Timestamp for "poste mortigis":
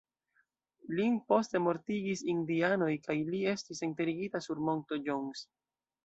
1.31-2.23